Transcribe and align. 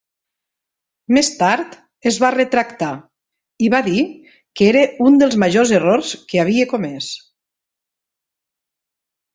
Més 1.17 1.29
tard, 1.41 1.75
es 2.11 2.17
va 2.23 2.31
retractar, 2.37 2.89
i 3.67 3.71
va 3.75 3.83
dir 3.89 4.01
que 4.61 4.71
era 4.73 4.83
un 5.11 5.23
dels 5.25 5.39
majors 5.45 5.77
errors 5.83 6.19
que 6.33 6.43
havia 6.47 6.69
comès. 6.75 7.13